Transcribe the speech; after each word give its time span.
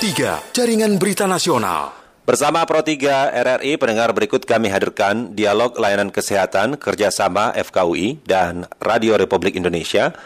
3, 0.00 0.56
Jaringan 0.56 0.96
Berita 0.96 1.28
Nasional. 1.28 1.92
Bersama 2.24 2.64
Pro 2.64 2.80
3 2.80 3.36
RRI, 3.36 3.76
pendengar 3.76 4.16
berikut 4.16 4.48
kami 4.48 4.72
hadirkan 4.72 5.36
dialog 5.36 5.76
layanan 5.76 6.08
kesehatan 6.08 6.80
kerjasama 6.80 7.52
FKUI 7.52 8.16
dan 8.24 8.64
Radio 8.80 9.20
Republik 9.20 9.60
Indonesia. 9.60 10.16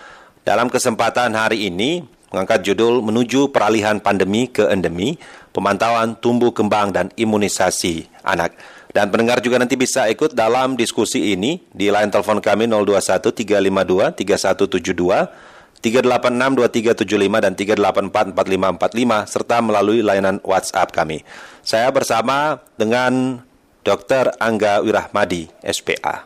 Dalam 0.46 0.70
kesempatan 0.70 1.34
hari 1.34 1.66
ini, 1.74 2.06
mengangkat 2.30 2.62
judul 2.62 3.02
menuju 3.02 3.50
peralihan 3.50 3.98
pandemi 3.98 4.46
ke 4.46 4.62
endemi, 4.70 5.18
pemantauan 5.50 6.14
tumbuh 6.22 6.54
kembang 6.54 6.94
dan 6.94 7.10
imunisasi 7.18 8.06
anak. 8.22 8.54
Dan 8.94 9.10
pendengar 9.10 9.42
juga 9.42 9.58
nanti 9.58 9.74
bisa 9.74 10.06
ikut 10.06 10.38
dalam 10.38 10.78
diskusi 10.78 11.34
ini 11.34 11.58
di 11.74 11.90
line 11.90 12.14
telepon 12.14 12.38
kami 12.38 12.70
021 12.70 13.26
352 13.26 14.22
3172 14.22 15.53
3862375 15.84 17.44
dan 17.44 17.52
3844545 17.52 19.28
serta 19.28 19.60
melalui 19.60 20.00
layanan 20.00 20.40
WhatsApp 20.40 20.88
kami. 20.88 21.20
Saya 21.60 21.92
bersama 21.92 22.64
dengan 22.80 23.44
Dr. 23.84 24.32
Angga 24.40 24.80
Wirahmadi, 24.80 25.52
SPA. 25.60 26.24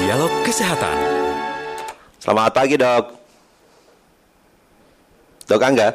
Dialog 0.00 0.32
Kesehatan. 0.40 0.96
Selamat 2.16 2.52
pagi, 2.56 2.80
Dok. 2.80 3.04
Dok 5.52 5.62
Angga. 5.62 5.88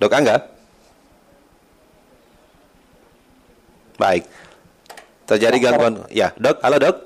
Dok 0.00 0.12
Angga. 0.16 0.36
Baik. 4.00 4.24
Terjadi 5.32 5.56
gangguan. 5.64 6.04
Ya, 6.12 6.36
dok. 6.36 6.60
Halo 6.60 6.76
dok. 6.76 6.96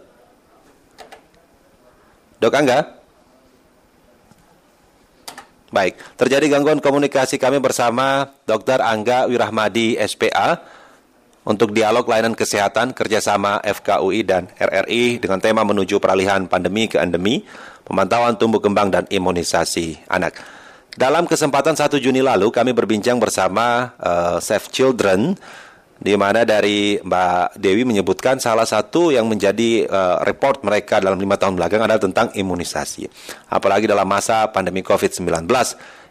Dok 2.42 2.54
Angga. 2.58 2.98
Baik, 5.70 5.98
terjadi 6.18 6.46
gangguan 6.50 6.78
komunikasi 6.78 7.42
kami 7.42 7.58
bersama 7.58 8.30
Dr. 8.46 8.78
Angga 8.82 9.26
Wirahmadi, 9.26 9.98
SPA, 10.06 10.62
untuk 11.42 11.74
dialog 11.74 12.06
layanan 12.06 12.38
kesehatan 12.38 12.94
kerjasama 12.94 13.62
FKUI 13.62 14.22
dan 14.26 14.46
RRI 14.58 15.18
dengan 15.18 15.42
tema 15.42 15.66
menuju 15.66 15.98
peralihan 15.98 16.46
pandemi 16.46 16.86
ke 16.86 17.02
endemi, 17.02 17.42
pemantauan 17.82 18.38
tumbuh 18.38 18.62
kembang 18.62 18.94
dan 18.94 19.04
imunisasi 19.10 20.06
anak. 20.10 20.38
Dalam 20.96 21.28
kesempatan 21.28 21.76
1 21.76 21.92
Juni 22.00 22.24
lalu, 22.24 22.48
kami 22.48 22.72
berbincang 22.72 23.20
bersama 23.20 23.92
uh, 24.00 24.38
Save 24.40 24.72
Children, 24.72 25.36
di 25.96 26.12
mana 26.14 26.44
dari 26.44 27.00
Mbak 27.00 27.56
Dewi 27.56 27.88
menyebutkan 27.88 28.36
salah 28.36 28.68
satu 28.68 29.08
yang 29.10 29.24
menjadi 29.24 29.88
uh, 29.88 30.20
report 30.28 30.60
mereka 30.60 31.00
dalam 31.00 31.16
lima 31.16 31.40
tahun 31.40 31.56
belakang 31.56 31.80
adalah 31.80 32.00
tentang 32.00 32.28
imunisasi. 32.36 33.08
Apalagi 33.48 33.88
dalam 33.88 34.04
masa 34.04 34.44
pandemi 34.52 34.84
COVID-19 34.84 35.48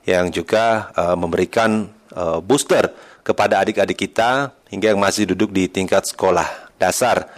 yang 0.10 0.34
juga 0.34 0.90
uh, 0.98 1.14
memberikan 1.14 1.86
uh, 2.18 2.42
booster 2.42 2.90
kepada 3.26 3.62
adik-adik 3.62 3.98
kita 3.98 4.54
hingga 4.70 4.94
yang 4.94 5.02
masih 5.02 5.30
duduk 5.34 5.54
di 5.54 5.70
tingkat 5.70 6.06
sekolah 6.10 6.74
dasar. 6.82 7.30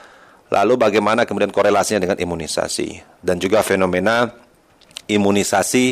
Lalu 0.48 0.80
bagaimana 0.80 1.28
kemudian 1.28 1.52
korelasinya 1.52 2.08
dengan 2.08 2.18
imunisasi 2.20 3.20
dan 3.20 3.36
juga 3.36 3.60
fenomena 3.60 4.32
imunisasi 5.12 5.86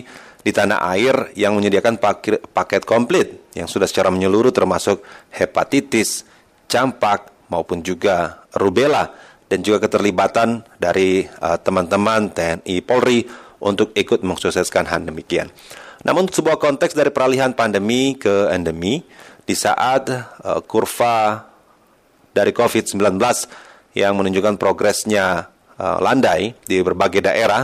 di 0.45 0.51
tanah 0.53 0.79
air 0.93 1.35
yang 1.35 1.57
menyediakan 1.57 1.97
paket, 1.97 2.39
paket 2.53 2.85
komplit 2.85 3.51
yang 3.57 3.65
sudah 3.65 3.89
secara 3.89 4.13
menyeluruh 4.13 4.53
termasuk 4.53 5.01
hepatitis, 5.33 6.23
campak 6.66 7.33
maupun 7.49 7.81
juga 7.85 8.45
rubella 8.58 9.13
dan 9.45 9.61
juga 9.61 9.85
keterlibatan 9.85 10.66
dari 10.81 11.23
uh, 11.25 11.57
teman-teman 11.61 12.33
TNI 12.33 12.75
Polri 12.81 13.25
untuk 13.61 13.94
ikut 13.94 14.25
mensukseskan 14.25 14.89
hal 14.89 15.05
demikian. 15.05 15.49
Namun 16.05 16.30
sebuah 16.30 16.61
konteks 16.61 16.94
dari 16.94 17.09
peralihan 17.09 17.53
pandemi 17.53 18.13
ke 18.17 18.50
endemi 18.53 19.01
di 19.45 19.56
saat 19.57 20.09
uh, 20.09 20.62
kurva 20.66 21.50
dari 22.34 22.51
COVID-19 22.51 23.00
yang 23.95 24.18
menunjukkan 24.18 24.59
progresnya 24.59 25.50
uh, 25.78 25.97
landai 26.01 26.57
di 26.66 26.81
berbagai 26.81 27.23
daerah 27.23 27.63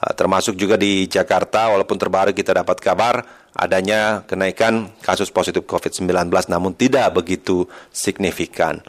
uh, 0.00 0.12
termasuk 0.16 0.56
juga 0.56 0.80
di 0.80 1.06
Jakarta 1.06 1.70
walaupun 1.72 1.96
terbaru 2.00 2.32
kita 2.32 2.64
dapat 2.64 2.80
kabar 2.80 3.39
adanya 3.54 4.22
kenaikan 4.26 4.92
kasus 5.02 5.30
positif 5.32 5.66
COVID-19 5.66 6.10
namun 6.50 6.72
tidak 6.74 7.14
begitu 7.14 7.66
signifikan. 7.90 8.82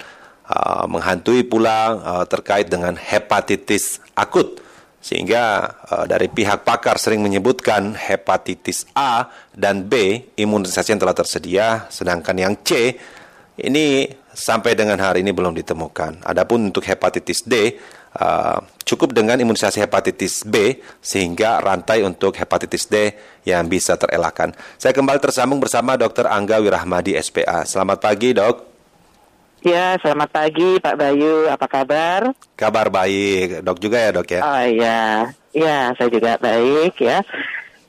Uh, 0.51 0.83
menghantui 0.83 1.47
pula 1.47 1.95
uh, 1.95 2.25
terkait 2.27 2.67
dengan 2.67 2.91
hepatitis 2.99 4.03
akut 4.11 4.59
sehingga 4.99 5.63
uh, 5.87 6.03
dari 6.03 6.27
pihak 6.27 6.67
pakar 6.67 6.99
sering 6.99 7.23
menyebutkan 7.23 7.95
hepatitis 7.95 8.83
A 8.91 9.31
dan 9.55 9.87
B 9.87 10.27
imunisasi 10.35 10.91
yang 10.91 11.01
telah 11.01 11.15
tersedia 11.15 11.87
sedangkan 11.87 12.35
yang 12.35 12.53
C 12.67 12.99
ini 13.63 14.11
sampai 14.31 14.75
dengan 14.75 14.99
hari 14.99 15.23
ini 15.23 15.31
belum 15.35 15.55
ditemukan. 15.55 16.23
Adapun 16.23 16.71
untuk 16.71 16.83
hepatitis 16.83 17.43
D 17.47 17.79
uh, 18.17 18.59
cukup 18.83 19.15
dengan 19.15 19.39
imunisasi 19.39 19.79
hepatitis 19.79 20.43
B 20.43 20.83
sehingga 20.99 21.63
rantai 21.63 22.03
untuk 22.03 22.35
hepatitis 22.35 22.89
D 22.91 23.15
yang 23.47 23.71
bisa 23.71 23.95
terelakkan. 23.95 24.51
Saya 24.75 24.91
kembali 24.91 25.19
tersambung 25.23 25.63
bersama 25.63 25.95
Dr. 25.95 26.27
Angga 26.27 26.59
Wirahmadi 26.59 27.15
SPA. 27.21 27.63
Selamat 27.63 28.03
pagi, 28.03 28.35
Dok. 28.35 28.71
Ya, 29.61 29.93
selamat 30.01 30.29
pagi 30.33 30.81
Pak 30.81 30.97
Bayu. 30.97 31.45
Apa 31.45 31.69
kabar? 31.69 32.33
Kabar 32.57 32.89
baik, 32.89 33.61
Dok 33.61 33.77
juga 33.77 33.97
ya, 34.01 34.09
Dok 34.09 34.29
ya. 34.33 34.41
Oh 34.41 34.63
iya, 34.65 35.01
ya 35.53 35.77
saya 35.93 36.09
juga 36.09 36.35
baik 36.41 36.97
ya. 36.97 37.21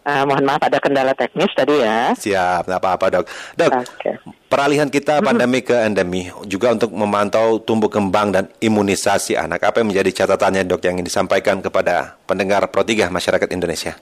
Uh, 0.02 0.26
mohon 0.26 0.42
maaf 0.42 0.58
ada 0.66 0.82
kendala 0.82 1.14
teknis 1.14 1.54
tadi 1.54 1.78
ya. 1.78 2.10
Siap, 2.10 2.66
nggak 2.66 2.80
apa-apa 2.82 3.06
dok. 3.14 3.26
Dok, 3.54 3.70
okay. 3.70 4.18
peralihan 4.50 4.90
kita 4.90 5.22
pandemi 5.22 5.62
ke 5.62 5.78
endemi 5.78 6.26
juga 6.42 6.74
untuk 6.74 6.90
memantau 6.90 7.62
tumbuh 7.62 7.86
kembang 7.86 8.34
dan 8.34 8.44
imunisasi 8.58 9.38
anak. 9.38 9.62
Apa 9.62 9.78
yang 9.78 9.94
menjadi 9.94 10.26
catatannya 10.26 10.66
dok 10.66 10.82
yang 10.82 10.98
ingin 10.98 11.06
disampaikan 11.06 11.62
kepada 11.62 12.18
pendengar 12.26 12.66
Pro 12.74 12.82
3 12.82 13.14
masyarakat 13.14 13.46
Indonesia? 13.54 13.94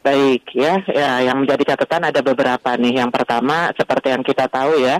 Baik 0.00 0.48
ya, 0.56 0.80
ya 0.88 1.20
yang 1.28 1.44
menjadi 1.44 1.76
catatan 1.76 2.08
ada 2.08 2.20
beberapa 2.24 2.72
nih. 2.80 3.04
Yang 3.04 3.10
pertama 3.20 3.76
seperti 3.76 4.16
yang 4.16 4.24
kita 4.24 4.48
tahu 4.48 4.80
ya, 4.80 4.96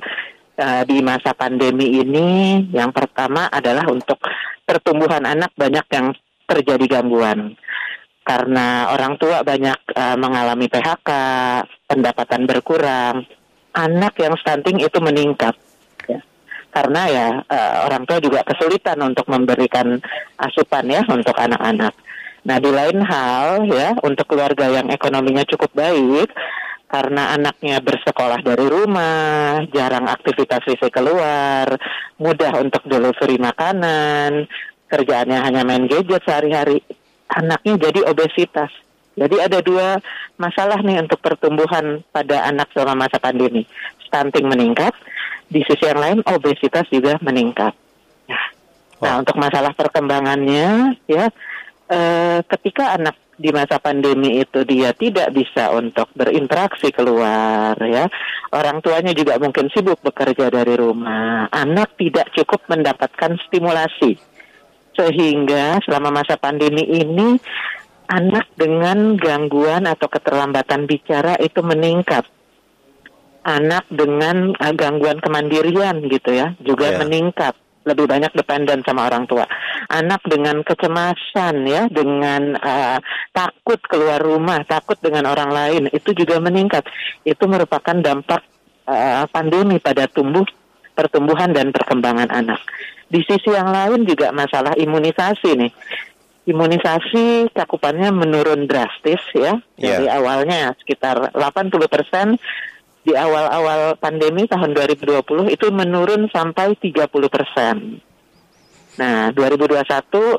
uh, 0.61 0.83
di 0.85 1.01
masa 1.01 1.33
pandemi 1.33 2.05
ini 2.05 2.29
yang 2.69 2.93
pertama 2.93 3.49
adalah 3.49 3.89
untuk 3.89 4.21
pertumbuhan 4.69 5.25
anak 5.25 5.57
banyak 5.57 5.87
yang 5.89 6.13
terjadi 6.47 7.01
gangguan 7.01 7.57
karena 8.27 8.91
orang 8.91 9.15
tua 9.23 9.47
banyak 9.47 9.79
uh, 9.95 10.19
mengalami 10.19 10.67
PHK, 10.67 11.11
pendapatan 11.87 12.43
berkurang, 12.43 13.23
anak 13.71 14.19
yang 14.19 14.35
stunting 14.43 14.83
itu 14.83 14.99
meningkat. 14.99 15.55
Ya. 16.11 16.19
Karena 16.75 17.03
ya 17.07 17.29
uh, 17.47 17.87
orang 17.87 18.03
tua 18.03 18.19
juga 18.19 18.43
kesulitan 18.43 18.99
untuk 19.07 19.31
memberikan 19.31 20.03
asupan 20.43 20.91
ya 20.91 21.07
untuk 21.07 21.39
anak-anak. 21.39 21.95
Nah 22.51 22.59
di 22.59 22.71
lain 22.75 22.99
hal 23.07 23.63
ya 23.71 23.95
untuk 24.03 24.27
keluarga 24.27 24.75
yang 24.75 24.91
ekonominya 24.91 25.47
cukup 25.47 25.71
baik 25.79 26.27
karena 26.91 27.35
anaknya 27.35 27.79
bersekolah 27.79 28.43
dari 28.43 28.67
rumah, 28.67 29.63
jarang 29.71 30.07
aktivitas 30.07 30.67
fisik 30.67 30.95
keluar, 30.95 31.67
mudah 32.19 32.59
untuk 32.59 32.83
delivery 32.87 33.39
makanan, 33.39 34.47
kerjaannya 34.91 35.39
hanya 35.43 35.63
main 35.67 35.91
gadget 35.91 36.23
sehari-hari 36.23 36.83
anaknya 37.31 37.91
jadi 37.91 38.01
obesitas. 38.07 38.71
Jadi 39.17 39.37
ada 39.41 39.65
dua 39.65 39.97
masalah 40.37 40.77
nih 40.85 41.01
untuk 41.01 41.25
pertumbuhan 41.25 42.05
pada 42.13 42.45
anak 42.53 42.69
selama 42.77 43.09
masa 43.09 43.17
pandemi. 43.17 43.65
Stunting 44.05 44.45
meningkat, 44.45 44.93
di 45.49 45.65
sisi 45.65 45.89
yang 45.89 46.01
lain 46.01 46.19
obesitas 46.29 46.85
juga 46.93 47.17
meningkat. 47.25 47.73
Nah, 48.29 48.45
nah 49.01 49.15
untuk 49.25 49.41
masalah 49.41 49.73
perkembangannya 49.73 51.01
ya 51.09 51.33
eh, 51.89 52.39
ketika 52.45 52.99
anak 52.99 53.17
di 53.37 53.53
masa 53.53 53.77
pandemi 53.77 54.41
itu 54.41 54.65
dia 54.65 54.97
tidak 54.97 55.29
bisa 55.37 55.69
untuk 55.77 56.09
berinteraksi 56.17 56.89
keluar 56.89 57.77
ya 57.85 58.09
orang 58.57 58.81
tuanya 58.81 59.13
juga 59.13 59.37
mungkin 59.37 59.69
sibuk 59.69 60.01
bekerja 60.01 60.49
dari 60.49 60.73
rumah 60.73 61.45
anak 61.53 62.01
tidak 62.01 62.33
cukup 62.33 62.65
mendapatkan 62.73 63.37
stimulasi 63.45 64.17
sehingga 64.97 65.79
selama 65.85 66.25
masa 66.25 66.41
pandemi 66.41 66.83
ini 66.83 67.37
anak 68.09 68.49
dengan 68.57 69.15
gangguan 69.21 69.85
atau 69.85 70.09
keterlambatan 70.09 70.89
bicara 70.89 71.37
itu 71.39 71.61
meningkat. 71.61 72.25
Anak 73.47 73.87
dengan 73.87 74.59
uh, 74.59 74.75
gangguan 74.75 75.23
kemandirian 75.23 76.03
gitu 76.11 76.35
ya 76.35 76.59
juga 76.59 76.91
yeah. 76.91 76.99
meningkat 76.99 77.55
lebih 77.87 78.11
banyak 78.11 78.35
dependen 78.35 78.83
sama 78.83 79.07
orang 79.07 79.31
tua. 79.31 79.47
Anak 79.87 80.27
dengan 80.27 80.67
kecemasan 80.67 81.63
ya, 81.71 81.87
dengan 81.87 82.59
uh, 82.59 82.99
takut 83.31 83.79
keluar 83.87 84.19
rumah, 84.19 84.67
takut 84.67 84.99
dengan 84.99 85.31
orang 85.31 85.55
lain 85.55 85.83
itu 85.95 86.11
juga 86.11 86.43
meningkat. 86.43 86.83
Itu 87.23 87.47
merupakan 87.47 87.95
dampak 87.95 88.43
uh, 88.91 89.31
pandemi 89.31 89.79
pada 89.79 90.11
tumbuh 90.11 90.43
pertumbuhan 90.97 91.53
dan 91.53 91.69
perkembangan 91.71 92.33
anak. 92.33 92.59
Di 93.07 93.21
sisi 93.23 93.53
yang 93.53 93.69
lain 93.71 94.03
juga 94.09 94.33
masalah 94.33 94.73
imunisasi 94.75 95.51
nih. 95.55 95.73
imunisasi 96.47 97.51
cakupannya 97.51 98.15
menurun 98.15 98.71
drastis 98.71 99.19
ya 99.35 99.59
dari 99.75 100.07
awalnya 100.07 100.79
sekitar 100.79 101.35
80 101.35 101.75
persen 101.91 102.39
di 103.03 103.19
awal-awal 103.19 103.99
pandemi 103.99 104.47
tahun 104.47 104.71
2020 104.71 105.27
itu 105.51 105.67
menurun 105.75 106.31
sampai 106.31 106.79
30 106.79 107.11
persen. 107.27 107.99
Nah 108.95 109.35
2021 109.35 110.39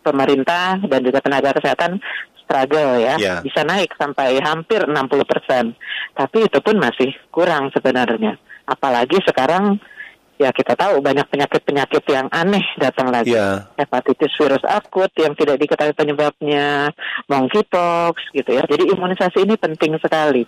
pemerintah 0.00 0.80
dan 0.88 1.00
juga 1.04 1.20
tenaga 1.20 1.52
kesehatan 1.60 2.00
struggle 2.40 2.96
ya 2.98 3.14
Iya. 3.20 3.34
bisa 3.44 3.60
naik 3.62 3.92
sampai 4.00 4.40
hampir 4.40 4.88
60 4.88 5.24
persen. 5.28 5.76
Tapi 6.16 6.48
itu 6.48 6.58
pun 6.64 6.80
masih 6.80 7.12
kurang 7.28 7.68
sebenarnya. 7.76 8.40
Apalagi 8.70 9.18
sekarang 9.26 9.82
ya 10.38 10.54
kita 10.54 10.72
tahu 10.72 11.02
banyak 11.04 11.26
penyakit-penyakit 11.28 12.00
yang 12.08 12.30
aneh 12.32 12.64
datang 12.80 13.12
lagi 13.12 13.34
Iya. 13.36 13.68
hepatitis 13.76 14.32
virus 14.38 14.64
akut 14.64 15.10
yang 15.18 15.36
tidak 15.36 15.60
diketahui 15.60 15.92
penyebabnya, 15.92 16.88
monkeypox 17.28 18.30
gitu 18.32 18.56
ya. 18.56 18.64
Jadi 18.64 18.88
imunisasi 18.88 19.44
ini 19.44 19.58
penting 19.58 19.98
sekali. 20.00 20.46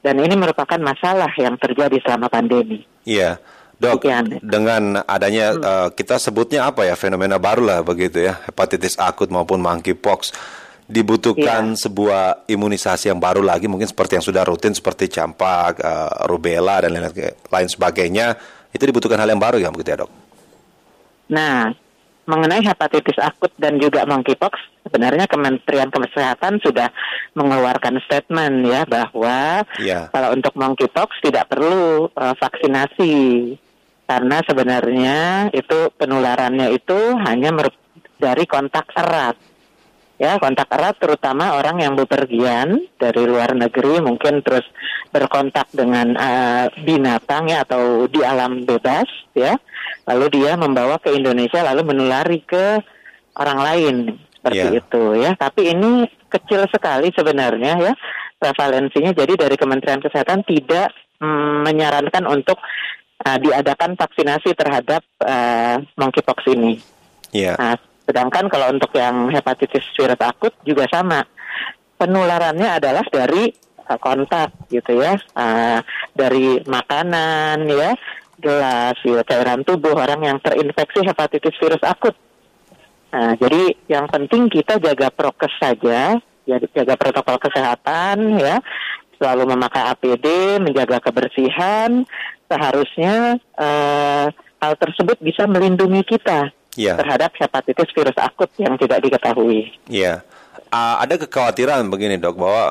Dan 0.00 0.16
ini 0.20 0.32
merupakan 0.32 0.80
masalah 0.80 1.28
yang 1.36 1.60
terjadi 1.60 2.00
selama 2.00 2.32
pandemi. 2.32 2.84
Iya, 3.04 3.36
dok. 3.76 4.00
Demikian. 4.00 4.24
Dengan 4.40 4.82
adanya 5.04 5.52
eh, 5.52 5.88
kita 5.92 6.16
sebutnya 6.16 6.68
apa 6.68 6.88
ya 6.88 6.96
fenomena 6.96 7.36
baru 7.36 7.64
lah 7.64 7.78
begitu 7.84 8.24
ya, 8.24 8.40
hepatitis 8.48 8.96
akut 8.96 9.28
maupun 9.28 9.60
monkeypox, 9.60 10.32
dibutuhkan 10.90 11.78
sebuah 11.78 12.50
imunisasi 12.50 13.14
yang 13.14 13.22
baru 13.22 13.46
lagi, 13.46 13.70
mungkin 13.70 13.86
seperti 13.86 14.18
yang 14.18 14.26
sudah 14.26 14.42
rutin 14.42 14.74
seperti 14.74 15.06
campak, 15.06 15.78
eh, 15.78 16.10
rubella 16.26 16.82
dan 16.82 16.98
lain, 16.98 17.06
lain 17.46 17.68
sebagainya. 17.70 18.34
Itu 18.74 18.82
dibutuhkan 18.86 19.18
hal 19.22 19.30
yang 19.30 19.38
baru 19.38 19.62
ya 19.62 19.70
begitu 19.70 19.94
ya 19.94 19.98
dok? 20.02 20.10
Nah, 21.30 21.70
mengenai 22.26 22.62
hepatitis 22.62 23.18
akut 23.22 23.54
dan 23.58 23.78
juga 23.78 24.02
monkeypox, 24.06 24.54
sebenarnya 24.86 25.30
Kementerian 25.30 25.90
Kesehatan 25.90 26.58
sudah 26.62 26.90
mengeluarkan 27.34 28.02
statement 28.02 28.66
ya 28.66 28.82
bahwa 28.86 29.62
Iya. 29.78 30.10
kalau 30.10 30.34
untuk 30.34 30.54
monkeypox 30.58 31.22
tidak 31.22 31.46
perlu 31.50 32.10
eh, 32.10 32.34
vaksinasi 32.34 33.14
karena 34.10 34.42
sebenarnya 34.42 35.18
itu 35.54 35.86
penularannya 35.94 36.74
itu 36.74 36.98
hanya 37.22 37.54
dari 38.18 38.44
kontak 38.50 38.90
erat. 38.98 39.38
Ya, 40.20 40.36
kontak 40.36 40.68
erat 40.68 41.00
terutama 41.00 41.56
orang 41.56 41.80
yang 41.80 41.96
bepergian 41.96 42.76
dari 43.00 43.24
luar 43.24 43.56
negeri 43.56 44.04
mungkin 44.04 44.44
terus 44.44 44.68
berkontak 45.08 45.72
dengan 45.72 46.12
eh, 46.12 46.68
binatang 46.84 47.48
ya 47.48 47.64
atau 47.64 48.04
di 48.04 48.20
alam 48.20 48.68
bebas 48.68 49.08
ya. 49.32 49.56
Lalu 50.04 50.26
dia 50.44 50.60
membawa 50.60 51.00
ke 51.00 51.16
Indonesia 51.16 51.64
lalu 51.64 51.88
menulari 51.88 52.44
ke 52.44 52.84
orang 53.40 53.58
lain 53.64 53.96
seperti 54.36 54.66
Iya. 54.68 54.80
itu 54.84 55.04
ya. 55.24 55.30
Tapi 55.40 55.72
ini 55.72 56.04
kecil 56.28 56.68
sekali 56.68 57.08
sebenarnya 57.16 57.80
ya 57.80 57.92
prevalensinya. 58.36 59.16
Jadi 59.16 59.40
dari 59.40 59.56
Kementerian 59.56 60.04
Kesehatan 60.04 60.44
tidak 60.44 60.92
mm, 61.16 61.64
menyarankan 61.64 62.28
untuk 62.28 62.60
eh, 63.24 63.38
diadakan 63.40 63.96
vaksinasi 63.96 64.52
terhadap 64.52 65.00
eh, 65.24 65.80
monkeypox 65.96 66.44
ini. 66.52 66.76
Iya. 67.32 67.56
Nah, 67.56 67.76
sedangkan 68.10 68.50
kalau 68.50 68.74
untuk 68.74 68.90
yang 68.98 69.30
hepatitis 69.30 69.86
virus 69.94 70.18
akut 70.18 70.50
juga 70.66 70.90
sama. 70.90 71.22
Penularannya 71.94 72.82
adalah 72.82 73.06
dari 73.06 73.54
uh, 73.86 73.98
kontak 74.02 74.50
gitu 74.66 74.98
ya, 74.98 75.14
Uh, 75.30 75.78
dari 76.12 76.58
makanan 76.66 77.64
ya, 77.70 77.94
gelas, 78.42 78.98
ya, 79.06 79.22
cairan 79.22 79.62
tubuh 79.62 79.94
orang 79.94 80.20
yang 80.26 80.38
terinfeksi 80.42 81.06
hepatitis 81.06 81.54
virus 81.56 81.80
akut. 81.86 82.12
Nah, 83.14 83.38
jadi 83.38 83.78
yang 83.86 84.10
penting 84.10 84.50
kita 84.50 84.82
jaga 84.82 85.08
prokes 85.14 85.54
saja, 85.56 86.18
ya, 86.44 86.56
jaga 86.74 86.94
protokol 86.98 87.38
kesehatan 87.40 88.42
ya, 88.42 88.58
selalu 89.16 89.54
memakai 89.54 89.82
APD, 89.94 90.26
menjaga 90.60 90.98
kebersihan. 91.00 92.04
Seharusnya 92.50 93.38
eh, 93.38 94.26
hal 94.60 94.74
tersebut 94.74 95.16
bisa 95.22 95.46
melindungi 95.46 96.02
kita 96.02 96.50
Iya. 96.78 96.94
terhadap 97.02 97.34
hepatitis 97.34 97.90
virus 97.90 98.14
akut 98.14 98.46
yang 98.54 98.78
tidak 98.78 99.02
diketahui. 99.02 99.74
Iya, 99.90 100.22
Ah, 100.70 101.02
ada 101.02 101.18
kekhawatiran 101.18 101.82
begini 101.90 102.14
dok 102.14 102.38
bahwa 102.38 102.70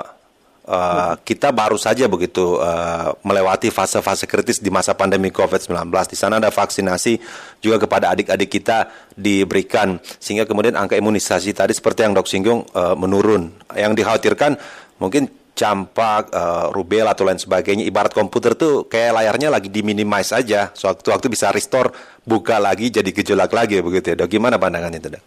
uh, 0.63 1.19
kita 1.27 1.51
baru 1.51 1.75
saja 1.75 2.07
begitu 2.07 2.55
uh, 2.55 3.11
melewati 3.27 3.67
fase-fase 3.67 4.23
kritis 4.23 4.63
di 4.63 4.71
masa 4.71 4.95
pandemi 4.95 5.27
COVID-19. 5.27 5.91
Di 6.07 6.15
sana 6.15 6.39
ada 6.39 6.47
vaksinasi 6.47 7.19
juga 7.59 7.75
kepada 7.75 8.15
adik-adik 8.15 8.55
kita 8.55 8.87
diberikan 9.19 9.99
sehingga 10.15 10.47
kemudian 10.47 10.79
angka 10.79 10.95
imunisasi 10.95 11.51
tadi 11.51 11.75
seperti 11.75 12.07
yang 12.07 12.15
dok 12.15 12.31
singgung 12.31 12.63
uh, 12.71 12.95
menurun. 12.95 13.51
Yang 13.75 13.99
dikhawatirkan 13.99 14.55
mungkin 15.03 15.27
campak, 15.59 16.31
uh, 16.31 16.71
rubella 16.71 17.11
atau 17.11 17.27
lain 17.27 17.35
sebagainya. 17.35 17.83
Ibarat 17.83 18.15
komputer 18.15 18.55
tuh 18.55 18.87
kayak 18.87 19.19
layarnya 19.19 19.51
lagi 19.51 19.67
diminimize 19.67 20.31
aja. 20.31 20.71
Sewaktu-waktu 20.71 21.27
bisa 21.27 21.51
restore, 21.51 21.91
buka 22.23 22.55
lagi 22.63 22.87
jadi 22.87 23.11
gejolak 23.11 23.51
lagi 23.51 23.83
begitu 23.83 24.15
ya 24.15 24.23
dok. 24.23 24.31
Gimana 24.31 24.55
pandangan 24.55 24.95
itu 24.95 25.11
dok? 25.11 25.23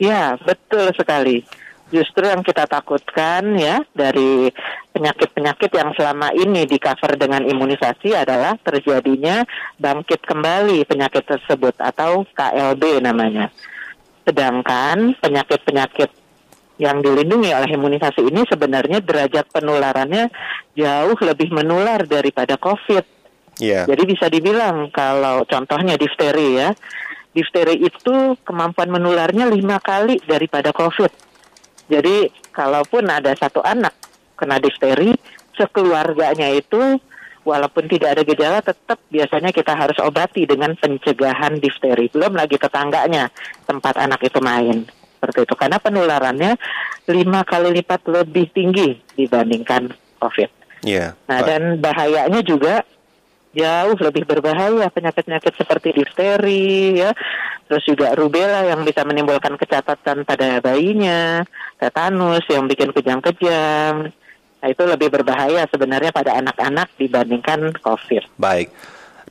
Ya, 0.00 0.40
betul 0.40 0.88
sekali. 0.96 1.44
Justru 1.92 2.24
yang 2.24 2.40
kita 2.40 2.64
takutkan 2.64 3.52
ya 3.60 3.84
dari 3.92 4.48
penyakit-penyakit 4.96 5.68
yang 5.76 5.92
selama 5.92 6.32
ini 6.32 6.64
di 6.64 6.80
cover 6.80 7.20
dengan 7.20 7.44
imunisasi 7.44 8.16
adalah 8.16 8.56
terjadinya 8.64 9.44
bangkit 9.76 10.24
kembali 10.24 10.88
penyakit 10.88 11.28
tersebut 11.28 11.76
atau 11.76 12.24
KLB 12.32 13.04
namanya. 13.04 13.52
Sedangkan 14.24 15.20
penyakit-penyakit 15.20 16.21
yang 16.82 16.98
dilindungi 16.98 17.54
oleh 17.54 17.70
imunisasi 17.78 18.26
ini 18.26 18.42
sebenarnya 18.50 18.98
derajat 18.98 19.46
penularannya 19.54 20.26
jauh 20.74 21.14
lebih 21.22 21.54
menular 21.54 22.02
daripada 22.02 22.58
COVID. 22.58 23.06
Iya. 23.62 23.86
Jadi 23.86 24.02
bisa 24.02 24.26
dibilang 24.26 24.90
kalau 24.90 25.46
contohnya 25.46 25.94
difteri 25.94 26.58
ya, 26.58 26.74
difteri 27.30 27.78
itu 27.78 28.34
kemampuan 28.42 28.90
menularnya 28.90 29.46
lima 29.46 29.78
kali 29.78 30.18
daripada 30.26 30.74
COVID. 30.74 31.12
Jadi 31.86 32.26
kalaupun 32.50 33.06
ada 33.06 33.30
satu 33.38 33.62
anak 33.62 33.94
kena 34.34 34.58
difteri, 34.58 35.14
sekeluarganya 35.54 36.50
itu 36.50 36.98
walaupun 37.46 37.86
tidak 37.86 38.18
ada 38.18 38.22
gejala 38.26 38.58
tetap 38.58 38.98
biasanya 39.10 39.54
kita 39.54 39.74
harus 39.78 39.98
obati 40.02 40.50
dengan 40.50 40.74
pencegahan 40.74 41.62
difteri. 41.62 42.10
Belum 42.10 42.34
lagi 42.34 42.58
tetangganya 42.58 43.30
tempat 43.70 43.94
anak 44.02 44.18
itu 44.26 44.42
main. 44.42 45.01
Seperti 45.22 45.46
itu. 45.46 45.54
Karena 45.54 45.78
penularannya 45.78 46.58
lima 47.06 47.46
kali 47.46 47.78
lipat 47.78 48.10
lebih 48.10 48.50
tinggi 48.50 48.98
dibandingkan 49.14 49.94
COVID. 50.18 50.50
Iya. 50.82 51.14
Nah, 51.30 51.40
dan 51.46 51.78
bahayanya 51.78 52.42
juga 52.42 52.82
jauh 53.54 53.94
lebih 54.02 54.26
berbahaya 54.26 54.90
penyakit-penyakit 54.90 55.54
seperti 55.54 55.94
difteri 55.94 56.98
ya, 56.98 57.14
terus 57.70 57.86
juga 57.86 58.18
rubella 58.18 58.66
yang 58.66 58.82
bisa 58.82 59.06
menimbulkan 59.06 59.54
kecacatan 59.54 60.26
pada 60.26 60.58
bayinya, 60.58 61.46
tetanus 61.78 62.42
yang 62.50 62.66
bikin 62.66 62.90
kejang-kejang. 62.90 64.10
Nah, 64.58 64.66
itu 64.66 64.82
lebih 64.82 65.06
berbahaya 65.06 65.70
sebenarnya 65.70 66.10
pada 66.10 66.34
anak-anak 66.34 66.90
dibandingkan 66.98 67.78
COVID. 67.78 68.42
Baik. 68.42 68.74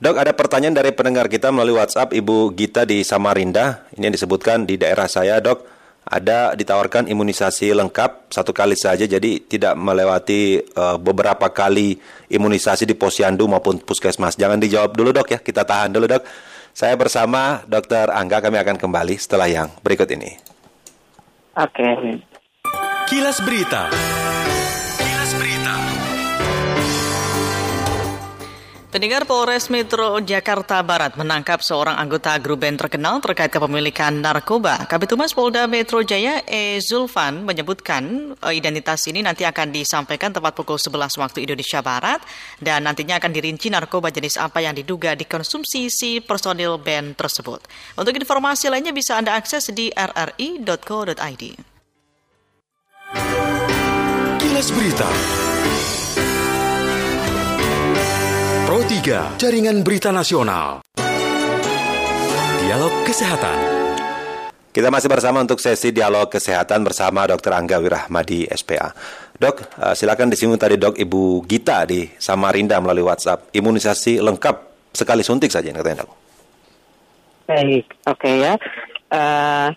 Dok, 0.01 0.17
ada 0.17 0.33
pertanyaan 0.33 0.73
dari 0.73 0.95
pendengar 0.95 1.29
kita 1.29 1.53
melalui 1.53 1.77
WhatsApp 1.77 2.15
Ibu 2.15 2.57
Gita 2.57 2.89
di 2.89 3.05
Samarinda. 3.05 3.85
Ini 3.93 4.09
yang 4.09 4.15
disebutkan 4.15 4.65
di 4.65 4.79
daerah 4.79 5.05
saya, 5.05 5.37
Dok. 5.37 5.80
Ada 6.01 6.57
ditawarkan 6.57 7.07
imunisasi 7.07 7.71
lengkap 7.77 8.33
satu 8.33 8.51
kali 8.51 8.73
saja, 8.73 9.05
jadi 9.05 9.37
tidak 9.45 9.77
melewati 9.77 10.59
eh, 10.59 10.97
beberapa 10.97 11.47
kali 11.53 12.01
imunisasi 12.27 12.89
di 12.89 12.97
posyandu 12.97 13.45
maupun 13.45 13.77
puskesmas. 13.79 14.35
Jangan 14.35 14.57
dijawab 14.57 14.97
dulu, 14.97 15.13
Dok 15.13 15.29
ya. 15.37 15.39
Kita 15.39 15.61
tahan 15.61 15.93
dulu, 15.93 16.09
Dok. 16.09 16.23
Saya 16.71 16.95
bersama 16.95 17.61
Dokter 17.67 18.07
Angga, 18.09 18.39
kami 18.39 18.57
akan 18.57 18.79
kembali 18.79 19.15
setelah 19.19 19.47
yang 19.47 19.67
berikut 19.83 20.07
ini. 20.09 20.39
Oke. 21.59 22.23
Kilas 23.11 23.43
Berita. 23.43 23.91
Pendengar 28.91 29.23
Polres 29.23 29.71
Metro 29.71 30.19
Jakarta 30.19 30.83
Barat 30.83 31.15
menangkap 31.15 31.63
seorang 31.63 31.95
anggota 31.95 32.35
grup 32.43 32.59
band 32.59 32.75
terkenal 32.75 33.23
terkait 33.23 33.47
kepemilikan 33.47 34.19
narkoba. 34.19 34.83
Kabitumas 34.83 35.31
Polda 35.31 35.63
Metro 35.63 36.03
Jaya 36.03 36.43
E. 36.43 36.75
Zulfan 36.83 37.47
menyebutkan 37.47 38.35
eh, 38.35 38.51
identitas 38.51 39.07
ini 39.07 39.23
nanti 39.23 39.47
akan 39.47 39.71
disampaikan 39.71 40.35
tepat 40.35 40.51
pukul 40.59 40.75
11 40.75 41.07
waktu 41.23 41.47
Indonesia 41.47 41.79
Barat 41.79 42.19
dan 42.59 42.83
nantinya 42.83 43.15
akan 43.15 43.31
dirinci 43.31 43.71
narkoba 43.71 44.11
jenis 44.11 44.35
apa 44.35 44.59
yang 44.59 44.75
diduga 44.75 45.15
dikonsumsi 45.15 45.87
si 45.87 46.19
personil 46.19 46.75
band 46.75 47.15
tersebut. 47.15 47.63
Untuk 47.95 48.11
informasi 48.11 48.67
lainnya 48.67 48.91
bisa 48.91 49.15
Anda 49.15 49.39
akses 49.39 49.71
di 49.71 49.87
rri.co.id. 49.95 51.43
Kilas 54.35 54.67
Berita. 54.75 55.50
Pro 58.71 58.79
3, 58.87 59.35
Jaringan 59.35 59.83
Berita 59.83 60.15
Nasional. 60.15 60.79
Dialog 62.63 62.93
Kesehatan. 63.03 63.57
Kita 64.71 64.87
masih 64.87 65.11
bersama 65.11 65.43
untuk 65.43 65.59
sesi 65.59 65.91
dialog 65.91 66.31
kesehatan 66.31 66.79
bersama 66.87 67.27
Dr. 67.27 67.51
Angga 67.51 67.83
Wirahmadi, 67.83 68.47
SPA. 68.47 68.95
Dok, 69.35 69.75
uh, 69.75 69.91
silakan 69.91 70.31
disinggung 70.31 70.55
tadi 70.55 70.79
dok 70.79 70.95
Ibu 70.95 71.43
Gita 71.51 71.83
di 71.83 72.07
Samarinda 72.15 72.79
melalui 72.79 73.03
WhatsApp. 73.03 73.51
Imunisasi 73.51 74.23
lengkap 74.23 74.55
sekali 74.95 75.19
suntik 75.19 75.51
saja, 75.51 75.67
katanya 75.75 76.07
dok. 76.07 76.11
Baik, 77.51 77.91
oke 78.07 78.23
okay, 78.23 78.35
ya. 78.39 78.53
Uh, 79.11 79.67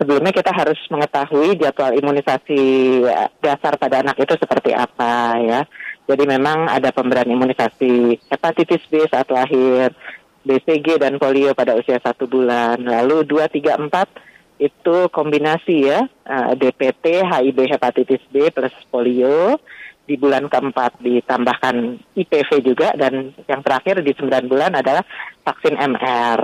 sebelumnya 0.00 0.32
kita 0.32 0.56
harus 0.56 0.80
mengetahui 0.88 1.52
jadwal 1.60 1.92
imunisasi 1.92 2.60
eh, 3.04 3.28
dasar 3.44 3.76
pada 3.76 4.00
anak 4.00 4.16
itu 4.16 4.32
seperti 4.40 4.72
apa 4.72 5.36
ya. 5.36 5.60
Jadi 6.08 6.24
memang 6.24 6.72
ada 6.72 6.88
pemberian 6.88 7.28
imunisasi 7.28 8.16
hepatitis 8.32 8.80
B 8.88 9.04
saat 9.04 9.28
lahir, 9.28 9.92
BCG 10.40 10.96
dan 10.96 11.20
polio 11.20 11.52
pada 11.52 11.76
usia 11.76 12.00
satu 12.00 12.24
bulan. 12.24 12.80
Lalu 12.80 13.28
2, 13.28 13.44
3, 13.44 13.76
4 13.76 14.64
itu 14.64 14.96
kombinasi 15.12 15.76
ya 15.84 16.00
eh, 16.08 16.52
DPT, 16.56 17.20
HIV, 17.20 17.58
hepatitis 17.76 18.24
B 18.32 18.48
plus 18.48 18.72
polio 18.88 19.60
di 20.08 20.16
bulan 20.16 20.48
keempat 20.48 21.04
ditambahkan 21.04 22.00
IPV 22.16 22.50
juga 22.64 22.96
dan 22.96 23.36
yang 23.44 23.60
terakhir 23.60 24.00
di 24.00 24.16
9 24.16 24.48
bulan 24.48 24.72
adalah 24.72 25.04
vaksin 25.44 25.76
MR. 25.76 26.40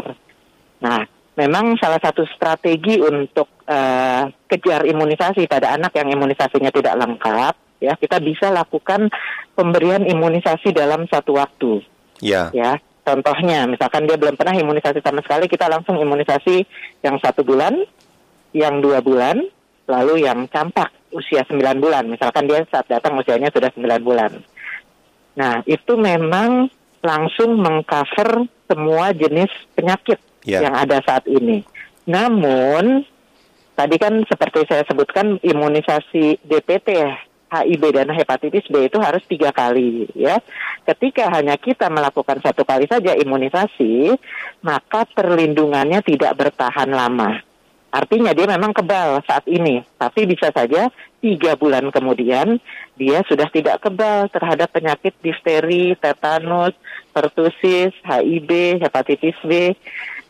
Nah, 0.84 1.00
memang 1.40 1.80
salah 1.80 1.96
satu 1.96 2.28
strategi 2.28 3.00
untuk 3.00 3.48
uh, 3.64 4.28
kejar 4.44 4.84
imunisasi 4.84 5.48
pada 5.48 5.80
anak 5.80 5.96
yang 5.96 6.12
imunisasinya 6.12 6.68
tidak 6.68 6.92
lengkap 6.92 7.63
ya 7.84 7.94
kita 8.00 8.18
bisa 8.18 8.48
lakukan 8.48 9.12
pemberian 9.52 10.08
imunisasi 10.08 10.72
dalam 10.72 11.04
satu 11.06 11.36
waktu. 11.36 11.84
Ya. 12.24 12.48
Ya. 12.56 12.80
Contohnya, 13.04 13.68
misalkan 13.68 14.08
dia 14.08 14.16
belum 14.16 14.40
pernah 14.40 14.56
imunisasi 14.56 15.04
sama 15.04 15.20
sekali, 15.20 15.44
kita 15.44 15.68
langsung 15.68 16.00
imunisasi 16.00 16.64
yang 17.04 17.20
satu 17.20 17.44
bulan, 17.44 17.84
yang 18.56 18.80
dua 18.80 19.04
bulan, 19.04 19.44
lalu 19.84 20.24
yang 20.24 20.48
campak 20.48 20.88
usia 21.12 21.44
sembilan 21.44 21.84
bulan. 21.84 22.08
Misalkan 22.08 22.48
dia 22.48 22.64
saat 22.72 22.88
datang 22.88 23.20
usianya 23.20 23.52
sudah 23.52 23.68
sembilan 23.76 24.00
bulan. 24.00 24.32
Nah, 25.36 25.60
itu 25.68 25.92
memang 26.00 26.72
langsung 27.04 27.60
mengcover 27.60 28.48
semua 28.64 29.12
jenis 29.12 29.52
penyakit 29.76 30.16
yeah. 30.48 30.64
yang 30.64 30.74
ada 30.74 31.04
saat 31.04 31.28
ini. 31.28 31.60
Namun, 32.08 33.04
tadi 33.76 33.96
kan 34.00 34.24
seperti 34.24 34.64
saya 34.64 34.88
sebutkan 34.88 35.36
imunisasi 35.44 36.40
DPT 36.40 36.88
HIV 37.54 37.82
dan 37.94 38.10
hepatitis 38.10 38.66
B 38.66 38.90
itu 38.90 38.98
harus 38.98 39.22
tiga 39.30 39.54
kali 39.54 40.10
ya. 40.18 40.42
Ketika 40.82 41.30
hanya 41.30 41.54
kita 41.54 41.86
melakukan 41.86 42.42
satu 42.42 42.66
kali 42.66 42.90
saja 42.90 43.14
imunisasi, 43.14 44.14
maka 44.66 45.06
perlindungannya 45.14 46.02
tidak 46.02 46.34
bertahan 46.34 46.90
lama. 46.90 47.40
Artinya 47.94 48.34
dia 48.34 48.50
memang 48.50 48.74
kebal 48.74 49.22
saat 49.22 49.46
ini, 49.46 49.78
tapi 49.94 50.26
bisa 50.26 50.50
saja 50.50 50.90
tiga 51.22 51.54
bulan 51.54 51.94
kemudian 51.94 52.58
dia 52.98 53.22
sudah 53.22 53.46
tidak 53.54 53.78
kebal 53.86 54.26
terhadap 54.34 54.66
penyakit 54.74 55.14
difteri, 55.22 55.94
tetanus, 56.02 56.74
pertusis, 57.14 57.94
HIV, 58.02 58.82
hepatitis 58.82 59.38
B, 59.46 59.78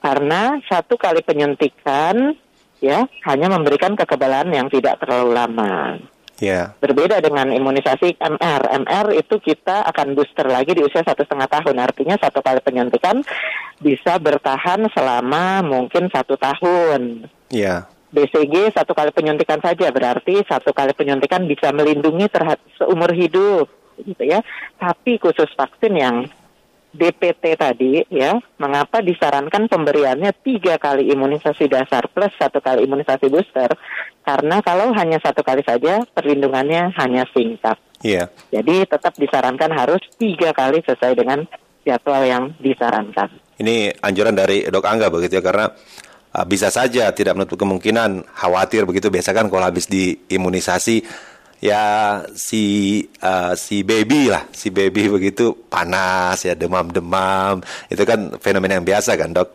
karena 0.04 0.60
satu 0.68 1.00
kali 1.00 1.24
penyuntikan 1.24 2.36
ya 2.84 3.08
hanya 3.24 3.48
memberikan 3.48 3.96
kekebalan 3.96 4.52
yang 4.52 4.68
tidak 4.68 5.00
terlalu 5.00 5.32
lama. 5.32 5.96
Yeah. 6.42 6.74
Berbeda 6.82 7.22
dengan 7.22 7.54
imunisasi 7.54 8.18
MR. 8.18 8.62
MR 8.86 9.06
itu 9.14 9.38
kita 9.38 9.86
akan 9.86 10.18
booster 10.18 10.50
lagi 10.50 10.74
di 10.74 10.82
usia 10.82 11.06
satu 11.06 11.22
setengah 11.22 11.46
tahun. 11.46 11.78
Artinya 11.78 12.18
satu 12.18 12.42
kali 12.42 12.58
penyuntikan 12.58 13.22
bisa 13.78 14.18
bertahan 14.18 14.90
selama 14.90 15.62
mungkin 15.62 16.10
satu 16.10 16.34
tahun. 16.34 17.30
Yeah. 17.54 17.86
BCG 18.14 18.74
satu 18.74 18.94
kali 18.94 19.10
penyuntikan 19.10 19.58
saja 19.58 19.90
berarti 19.90 20.42
satu 20.46 20.70
kali 20.70 20.94
penyuntikan 20.94 21.46
bisa 21.50 21.74
melindungi 21.74 22.30
terhadap 22.30 22.62
seumur 22.78 23.10
hidup, 23.10 23.66
gitu 23.98 24.22
ya. 24.22 24.38
Tapi 24.78 25.18
khusus 25.18 25.50
vaksin 25.58 25.94
yang 25.98 26.16
DPT 26.94 27.58
tadi 27.58 28.06
ya, 28.06 28.38
mengapa 28.62 29.02
disarankan 29.02 29.66
pemberiannya 29.66 30.30
tiga 30.46 30.78
kali 30.78 31.10
imunisasi 31.10 31.66
dasar 31.66 32.06
plus 32.06 32.30
satu 32.38 32.62
kali 32.62 32.86
imunisasi 32.86 33.26
booster? 33.26 33.74
Karena 34.22 34.62
kalau 34.62 34.94
hanya 34.94 35.18
satu 35.18 35.42
kali 35.42 35.66
saja 35.66 36.06
perlindungannya 36.14 36.94
hanya 36.94 37.26
singkat. 37.34 37.76
Iya. 38.00 38.30
Yeah. 38.30 38.62
Jadi 38.62 38.86
tetap 38.86 39.18
disarankan 39.18 39.74
harus 39.74 40.00
tiga 40.14 40.54
kali 40.54 40.80
sesuai 40.86 41.18
dengan 41.18 41.42
jadwal 41.82 42.22
yang 42.22 42.44
disarankan. 42.62 43.28
Ini 43.58 43.98
anjuran 43.98 44.34
dari 44.34 44.66
dok 44.66 44.86
Angga 44.86 45.10
begitu 45.10 45.38
ya 45.38 45.44
karena 45.44 45.70
uh, 46.34 46.44
bisa 46.46 46.72
saja 46.72 47.10
tidak 47.14 47.38
menutup 47.38 47.58
kemungkinan 47.60 48.26
khawatir 48.34 48.82
begitu 48.88 49.10
biasa 49.10 49.30
kan 49.30 49.46
kalau 49.46 49.62
habis 49.62 49.86
diimunisasi 49.86 51.06
ya 51.64 51.84
si 52.36 53.00
uh, 53.24 53.56
si 53.56 53.80
baby 53.80 54.28
lah 54.28 54.44
si 54.52 54.68
baby 54.68 55.08
begitu 55.16 55.56
panas 55.72 56.44
ya 56.44 56.52
demam-demam 56.52 57.64
itu 57.88 58.04
kan 58.04 58.36
fenomena 58.36 58.76
yang 58.76 58.84
biasa 58.84 59.16
kan 59.16 59.32
dok 59.32 59.48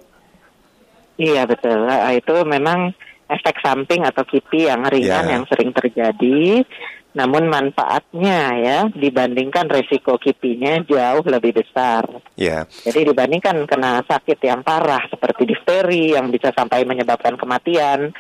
iya 1.22 1.46
betul 1.46 1.86
uh, 1.86 2.10
itu 2.10 2.34
memang 2.50 2.90
efek 3.30 3.62
samping 3.62 4.02
atau 4.02 4.26
kipi 4.26 4.66
yang 4.66 4.82
ringan 4.90 5.30
yeah. 5.30 5.34
yang 5.38 5.46
sering 5.46 5.70
terjadi 5.70 6.66
namun 7.10 7.50
manfaatnya 7.50 8.42
ya 8.62 8.80
dibandingkan 8.94 9.66
resiko 9.66 10.22
kipinya 10.22 10.78
jauh 10.86 11.26
lebih 11.26 11.58
besar. 11.58 12.06
Yeah. 12.38 12.70
Jadi 12.86 13.10
dibandingkan 13.10 13.66
kena 13.66 14.06
sakit 14.06 14.38
yang 14.46 14.62
parah 14.62 15.10
seperti 15.10 15.50
difteri 15.50 16.14
yang 16.14 16.30
bisa 16.30 16.54
sampai 16.54 16.86
menyebabkan 16.86 17.34
kematian, 17.34 18.14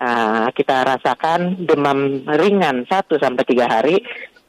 uh, 0.00 0.48
kita 0.50 0.82
rasakan 0.82 1.68
demam 1.68 2.24
ringan 2.24 2.88
1 2.88 2.90
sampai 3.06 3.44
tiga 3.46 3.68
hari 3.68 4.00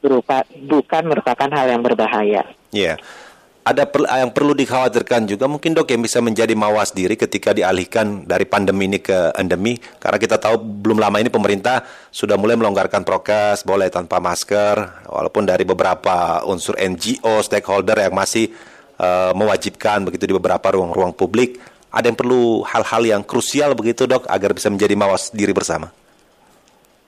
berupa 0.02 0.42
bukan 0.66 1.06
merupakan 1.06 1.48
hal 1.52 1.66
yang 1.70 1.84
berbahaya. 1.84 2.42
Iya. 2.74 2.96
Yeah. 2.96 3.30
Ada 3.62 3.86
per, 3.86 4.02
yang 4.10 4.34
perlu 4.34 4.58
dikhawatirkan 4.58 5.30
juga 5.30 5.46
mungkin 5.46 5.70
dok 5.70 5.86
yang 5.86 6.02
bisa 6.02 6.18
menjadi 6.18 6.50
mawas 6.58 6.90
diri 6.90 7.14
ketika 7.14 7.54
dialihkan 7.54 8.26
dari 8.26 8.42
pandemi 8.42 8.90
ini 8.90 8.98
ke 8.98 9.30
endemi 9.38 9.78
karena 10.02 10.18
kita 10.18 10.34
tahu 10.42 10.58
belum 10.82 10.98
lama 10.98 11.22
ini 11.22 11.30
pemerintah 11.30 11.86
sudah 12.10 12.34
mulai 12.34 12.58
melonggarkan 12.58 13.06
prokes 13.06 13.62
boleh 13.62 13.86
tanpa 13.86 14.18
masker 14.18 15.06
walaupun 15.06 15.46
dari 15.46 15.62
beberapa 15.62 16.42
unsur 16.42 16.74
NGO 16.74 17.38
stakeholder 17.38 18.02
yang 18.02 18.10
masih 18.18 18.50
uh, 18.98 19.30
mewajibkan 19.30 20.02
begitu 20.10 20.26
di 20.26 20.34
beberapa 20.34 20.74
ruang-ruang 20.74 21.14
publik 21.14 21.62
ada 21.92 22.08
yang 22.08 22.16
perlu 22.16 22.64
hal-hal 22.64 23.02
yang 23.04 23.22
krusial 23.22 23.76
begitu 23.76 24.08
dok 24.08 24.24
agar 24.26 24.56
bisa 24.56 24.72
menjadi 24.72 24.96
mawas 24.96 25.28
diri 25.28 25.52
bersama? 25.52 25.92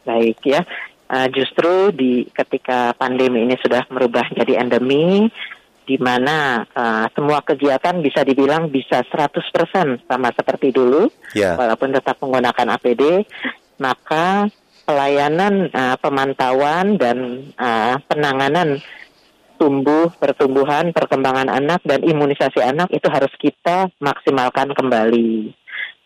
Baik 0.05 0.45
ya, 0.45 0.61
uh, 1.09 1.29
justru 1.33 1.89
di 1.97 2.29
ketika 2.29 2.93
pandemi 2.93 3.49
ini 3.49 3.57
sudah 3.57 3.89
merubah 3.89 4.29
jadi 4.37 4.61
endemi, 4.61 5.33
di 5.89 5.97
mana 5.97 6.69
uh, 6.77 7.09
semua 7.17 7.41
kegiatan 7.41 8.01
bisa 8.05 8.21
dibilang 8.21 8.69
bisa 8.69 9.01
100% 9.01 10.05
sama 10.05 10.29
seperti 10.37 10.73
dulu, 10.73 11.09
yeah. 11.33 11.57
walaupun 11.57 11.97
tetap 11.97 12.21
menggunakan 12.21 12.77
APD, 12.77 13.25
maka 13.81 14.53
pelayanan 14.85 15.73
uh, 15.73 15.97
pemantauan 15.97 17.01
dan 17.01 17.49
uh, 17.57 17.97
penanganan 18.05 18.85
tumbuh, 19.65 20.13
pertumbuhan, 20.21 20.93
perkembangan 20.93 21.49
anak 21.49 21.81
dan 21.89 22.05
imunisasi 22.05 22.61
anak 22.61 22.93
itu 22.93 23.09
harus 23.09 23.33
kita 23.41 23.89
maksimalkan 23.97 24.77
kembali. 24.77 25.57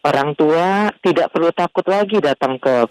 Orang 0.07 0.39
tua 0.39 0.95
tidak 1.03 1.35
perlu 1.35 1.51
takut 1.51 1.83
lagi 1.91 2.23
datang 2.23 2.63
ke 2.63 2.87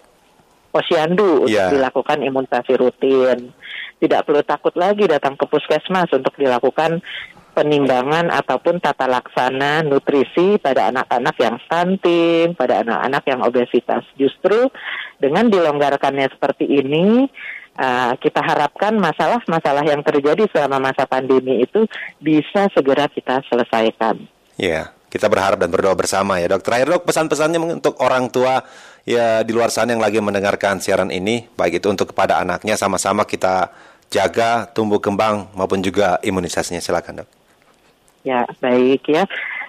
posyandu 0.68 1.48
yeah. 1.48 1.72
untuk 1.72 1.80
dilakukan 1.80 2.20
imunisasi 2.20 2.76
rutin. 2.76 3.48
Tidak 3.96 4.20
perlu 4.28 4.44
takut 4.44 4.76
lagi 4.76 5.08
datang 5.08 5.40
ke 5.40 5.48
puskesmas 5.48 6.12
untuk 6.12 6.36
dilakukan 6.36 7.00
penimbangan 7.56 8.30
ataupun 8.30 8.78
tata 8.78 9.10
laksana 9.10 9.82
nutrisi 9.82 10.60
pada 10.62 10.92
anak-anak 10.94 11.34
yang 11.40 11.56
stunting, 11.64 12.54
pada 12.54 12.84
anak-anak 12.86 13.24
yang 13.24 13.40
obesitas. 13.42 14.04
Justru 14.14 14.68
dengan 15.18 15.48
dilonggarkannya 15.50 16.30
seperti 16.30 16.70
ini, 16.70 17.26
uh, 17.78 18.12
kita 18.18 18.42
harapkan 18.42 18.92
masalah-masalah 18.98 19.86
yang 19.86 20.02
terjadi 20.02 20.44
selama 20.50 20.90
masa 20.90 21.06
pandemi 21.06 21.62
itu 21.62 21.86
bisa 22.18 22.66
segera 22.74 23.06
kita 23.06 23.40
selesaikan. 23.46 24.18
Ya, 24.58 24.90
kita 25.08 25.30
berharap 25.30 25.62
dan 25.62 25.70
berdoa 25.70 25.94
bersama 25.94 26.42
ya 26.42 26.50
dok. 26.50 26.66
Terakhir 26.66 26.98
dok 26.98 27.06
pesan-pesannya 27.06 27.80
untuk 27.80 27.94
orang 28.02 28.28
tua 28.28 28.66
ya 29.06 29.46
di 29.46 29.54
luar 29.54 29.70
sana 29.70 29.94
yang 29.94 30.02
lagi 30.02 30.18
mendengarkan 30.18 30.82
siaran 30.82 31.14
ini, 31.14 31.46
baik 31.54 31.80
itu 31.80 31.88
untuk 31.88 32.12
kepada 32.12 32.42
anaknya 32.42 32.74
sama-sama 32.74 33.24
kita 33.24 33.70
jaga 34.10 34.66
tumbuh 34.74 34.98
kembang 34.98 35.48
maupun 35.54 35.80
juga 35.80 36.18
imunisasinya. 36.20 36.82
Silakan 36.82 37.24
dok. 37.24 37.28
Ya 38.26 38.44
baik 38.60 39.06
ya. 39.06 39.24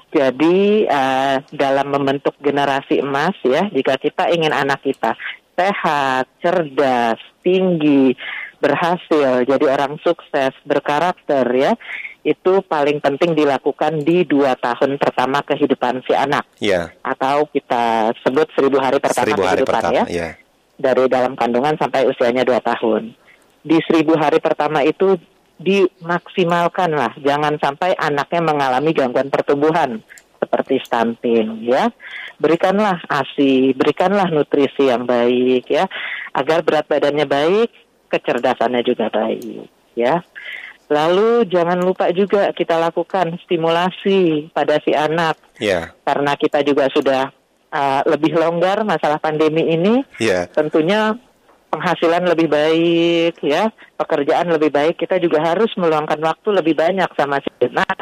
Jadi 0.09 0.89
uh, 0.89 1.37
dalam 1.53 1.93
membentuk 1.93 2.33
generasi 2.41 2.97
emas 2.97 3.37
ya, 3.45 3.69
jika 3.69 3.93
kita 4.01 4.33
ingin 4.33 4.49
anak 4.49 4.81
kita 4.81 5.13
sehat, 5.59 6.31
cerdas, 6.39 7.19
tinggi, 7.43 8.15
berhasil, 8.63 9.43
jadi 9.43 9.65
orang 9.67 9.99
sukses, 9.99 10.55
berkarakter 10.63 11.43
ya. 11.51 11.73
itu 12.19 12.59
paling 12.67 12.99
penting 12.99 13.31
dilakukan 13.31 14.03
di 14.03 14.27
dua 14.27 14.51
tahun 14.59 14.99
pertama 14.99 15.39
kehidupan 15.39 16.03
si 16.03 16.11
anak. 16.11 16.43
Ya. 16.59 16.91
Atau 16.99 17.47
kita 17.47 18.11
sebut 18.19 18.43
seribu 18.51 18.75
hari 18.83 18.99
pertama 18.99 19.23
Seribu 19.23 19.43
hari 19.47 19.63
kehidupan 19.63 19.75
pertama, 19.79 19.95
ya. 19.95 20.05
ya. 20.11 20.29
Dari 20.75 21.07
dalam 21.07 21.39
kandungan 21.39 21.79
sampai 21.79 22.07
usianya 22.11 22.43
dua 22.43 22.59
tahun. 22.59 23.15
Di 23.63 23.79
seribu 23.87 24.19
hari 24.19 24.43
pertama 24.43 24.83
itu 24.83 25.15
dimaksimalkan 25.63 26.91
lah. 26.91 27.15
Jangan 27.23 27.55
sampai 27.59 27.95
anaknya 27.95 28.41
mengalami 28.43 28.91
gangguan 28.91 29.31
pertumbuhan 29.31 30.03
seperti 30.49 30.81
stunting 30.81 31.61
ya. 31.69 31.93
Berikanlah 32.41 32.97
ASI, 33.05 33.77
berikanlah 33.77 34.33
nutrisi 34.33 34.89
yang 34.89 35.05
baik 35.05 35.69
ya 35.69 35.85
agar 36.33 36.65
berat 36.65 36.89
badannya 36.89 37.29
baik, 37.29 37.69
kecerdasannya 38.09 38.81
juga 38.81 39.13
baik 39.13 39.69
ya. 39.93 40.25
Lalu 40.89 41.45
jangan 41.45 41.77
lupa 41.85 42.09
juga 42.09 42.49
kita 42.49 42.81
lakukan 42.81 43.37
stimulasi 43.45 44.49
pada 44.49 44.81
si 44.81 44.89
anak 44.97 45.37
Ya. 45.61 45.93
karena 46.01 46.33
kita 46.39 46.65
juga 46.65 46.89
sudah 46.89 47.29
uh, 47.69 48.01
lebih 48.09 48.33
longgar 48.33 48.81
masalah 48.81 49.21
pandemi 49.21 49.69
ini. 49.69 50.01
Ya. 50.17 50.49
Tentunya 50.49 51.13
penghasilan 51.69 52.25
lebih 52.25 52.49
baik 52.49 53.37
ya, 53.45 53.69
pekerjaan 53.93 54.49
lebih 54.49 54.73
baik, 54.73 54.97
kita 54.97 55.21
juga 55.21 55.45
harus 55.45 55.69
meluangkan 55.77 56.17
waktu 56.17 56.49
lebih 56.57 56.73
banyak 56.73 57.09
sama 57.13 57.37
si 57.45 57.49
anak 57.61 58.01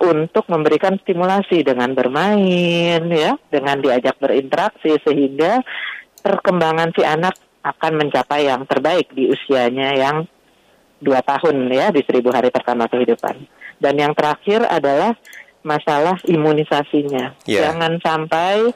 untuk 0.00 0.48
memberikan 0.48 0.96
stimulasi 1.02 1.66
dengan 1.66 1.92
bermain 1.92 3.02
ya, 3.10 3.36
dengan 3.50 3.80
diajak 3.82 4.16
berinteraksi 4.16 4.96
sehingga 5.02 5.60
perkembangan 6.22 6.94
si 6.94 7.02
anak 7.02 7.34
akan 7.62 7.92
mencapai 8.06 8.46
yang 8.46 8.66
terbaik 8.66 9.10
di 9.14 9.30
usianya 9.30 9.94
yang 9.94 10.16
dua 11.02 11.18
tahun 11.22 11.66
ya 11.70 11.90
di 11.90 12.02
seribu 12.06 12.30
hari 12.30 12.48
pertama 12.54 12.86
kehidupan. 12.86 13.42
Dan 13.82 13.98
yang 13.98 14.14
terakhir 14.14 14.62
adalah 14.70 15.18
masalah 15.66 16.18
imunisasinya. 16.26 17.34
Ya. 17.46 17.70
Jangan 17.70 17.98
sampai 17.98 18.70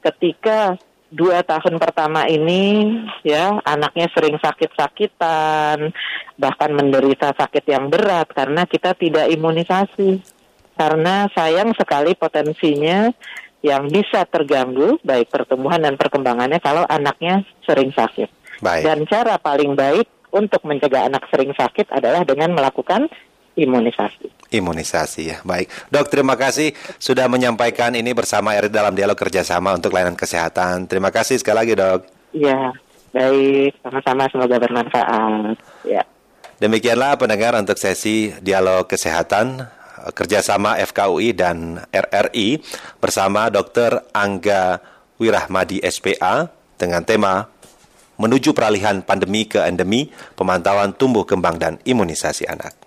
ketika 0.00 0.80
dua 1.12 1.46
tahun 1.46 1.78
pertama 1.78 2.26
ini 2.26 2.92
ya 3.22 3.62
anaknya 3.62 4.10
sering 4.10 4.36
sakit-sakitan 4.42 5.94
bahkan 6.34 6.70
menderita 6.74 7.30
sakit 7.30 7.64
yang 7.64 7.86
berat 7.88 8.26
karena 8.34 8.66
kita 8.66 8.92
tidak 8.98 9.30
imunisasi 9.30 10.18
karena 10.76 11.26
sayang 11.32 11.72
sekali 11.74 12.12
potensinya 12.14 13.10
yang 13.64 13.88
bisa 13.90 14.22
terganggu 14.28 15.00
baik 15.02 15.32
pertumbuhan 15.32 15.82
dan 15.82 15.96
perkembangannya 15.98 16.60
kalau 16.62 16.86
anaknya 16.86 17.42
sering 17.64 17.90
sakit 17.90 18.28
Baik. 18.62 18.84
dan 18.84 18.98
cara 19.08 19.40
paling 19.40 19.74
baik 19.74 20.06
untuk 20.30 20.60
mencegah 20.68 21.08
anak 21.08 21.24
sering 21.32 21.50
sakit 21.56 21.88
adalah 21.90 22.22
dengan 22.22 22.52
melakukan 22.52 23.08
imunisasi. 23.56 24.52
Imunisasi 24.52 25.22
ya, 25.32 25.38
baik. 25.42 25.72
Dok, 25.88 26.12
terima 26.12 26.36
kasih 26.36 26.76
sudah 27.00 27.26
menyampaikan 27.26 27.96
ini 27.96 28.12
bersama 28.12 28.52
RI 28.54 28.68
dalam 28.68 28.92
dialog 28.92 29.16
kerjasama 29.16 29.72
untuk 29.74 29.96
layanan 29.96 30.14
kesehatan. 30.14 30.86
Terima 30.86 31.08
kasih 31.08 31.40
sekali 31.40 31.64
lagi 31.64 31.72
dok. 31.72 32.00
Ya, 32.36 32.70
baik. 33.16 33.80
Sama-sama 33.80 34.28
semoga 34.28 34.60
bermanfaat. 34.60 35.56
Ya. 35.88 36.04
Demikianlah 36.60 37.20
pendengar 37.20 37.56
untuk 37.56 37.76
sesi 37.76 38.32
dialog 38.44 38.88
kesehatan 38.88 39.60
eh, 39.60 39.75
kerjasama 40.14 40.78
FKUI 40.86 41.34
dan 41.34 41.82
RRI 41.90 42.62
bersama 43.02 43.50
Dr. 43.50 44.06
Angga 44.14 44.78
Wirahmadi 45.18 45.82
SPA 45.88 46.48
dengan 46.76 47.02
tema 47.02 47.48
menuju 48.16 48.56
peralihan 48.56 49.04
pandemi 49.04 49.44
ke 49.44 49.60
endemi, 49.64 50.08
pemantauan 50.36 50.96
tumbuh 50.96 51.28
kembang 51.28 51.60
dan 51.60 51.76
imunisasi 51.84 52.48
anak. 52.48 52.85